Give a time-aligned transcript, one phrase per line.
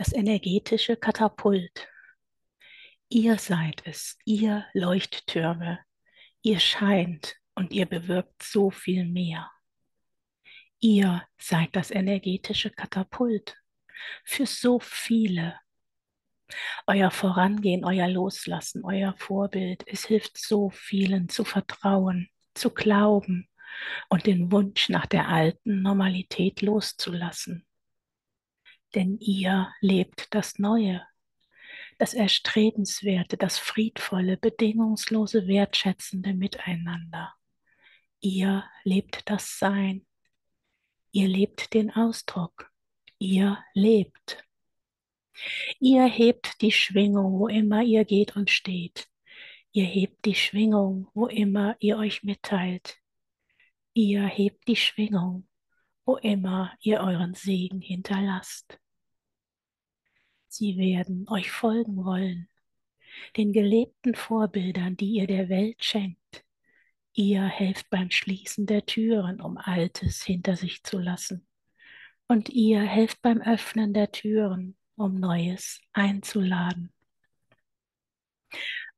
[0.00, 1.86] das energetische Katapult.
[3.10, 5.78] Ihr seid es, ihr Leuchttürme,
[6.40, 9.50] ihr scheint und ihr bewirkt so viel mehr.
[10.78, 13.58] Ihr seid das energetische Katapult
[14.24, 15.60] für so viele.
[16.86, 23.50] Euer Vorangehen, euer Loslassen, euer Vorbild, es hilft so vielen zu vertrauen, zu glauben
[24.08, 27.66] und den Wunsch nach der alten Normalität loszulassen
[28.94, 31.06] denn ihr lebt das Neue,
[31.98, 37.34] das Erstrebenswerte, das friedvolle, bedingungslose, wertschätzende Miteinander.
[38.20, 40.06] Ihr lebt das Sein,
[41.12, 42.70] ihr lebt den Ausdruck,
[43.18, 44.44] ihr lebt.
[45.78, 49.08] Ihr hebt die Schwingung, wo immer ihr geht und steht.
[49.72, 52.98] Ihr hebt die Schwingung, wo immer ihr euch mitteilt.
[53.94, 55.48] Ihr hebt die Schwingung,
[56.04, 58.79] wo immer ihr euren Segen hinterlasst.
[60.52, 62.48] Sie werden euch folgen wollen,
[63.36, 66.44] den gelebten Vorbildern, die ihr der Welt schenkt.
[67.12, 71.46] Ihr helft beim Schließen der Türen, um Altes hinter sich zu lassen.
[72.26, 76.92] Und ihr helft beim Öffnen der Türen, um Neues einzuladen.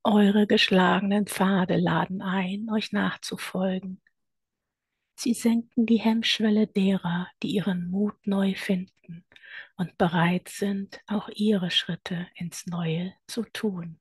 [0.03, 4.01] Eure geschlagenen Pfade laden ein, euch nachzufolgen.
[5.17, 9.02] Sie senken die Hemmschwelle derer, die ihren Mut neu finden
[9.83, 13.99] und bereit sind, auch ihre Schritte ins Neue zu tun.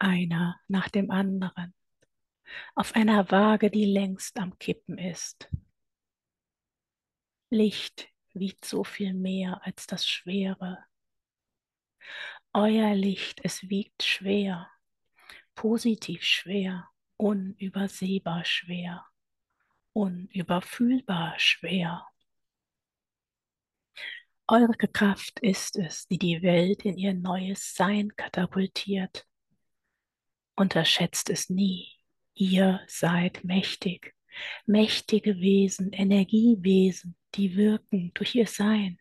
[0.00, 1.74] Einer nach dem anderen,
[2.74, 5.48] auf einer Waage, die längst am Kippen ist.
[7.50, 10.84] Licht wiegt so viel mehr als das Schwere.
[12.52, 14.68] Euer Licht, es wiegt schwer,
[15.54, 19.06] positiv schwer, unübersehbar schwer,
[19.92, 22.08] unüberfühlbar schwer.
[24.50, 29.26] Eure Kraft ist es, die die Welt in ihr neues Sein katapultiert.
[30.56, 31.92] Unterschätzt es nie.
[32.32, 34.14] Ihr seid mächtig,
[34.64, 38.98] mächtige Wesen, Energiewesen, die wirken durch ihr Sein.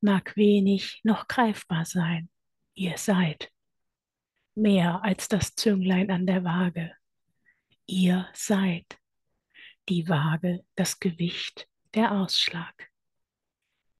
[0.00, 2.30] Mag wenig noch greifbar sein,
[2.72, 3.52] ihr seid
[4.54, 6.96] mehr als das Zünglein an der Waage.
[7.84, 8.98] Ihr seid
[9.90, 12.91] die Waage, das Gewicht, der Ausschlag.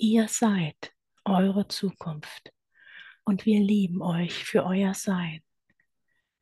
[0.05, 0.93] Ihr seid
[1.25, 2.53] eure Zukunft
[3.23, 5.45] und wir lieben euch für euer Sein,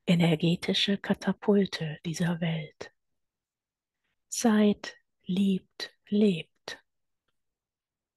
[0.06, 2.90] energetische Katapulte dieser Welt.
[4.30, 6.82] Seid, liebt, lebt.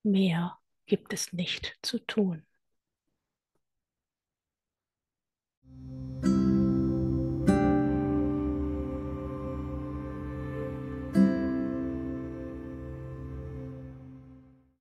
[0.03, 2.45] Mehr gibt es nicht zu tun.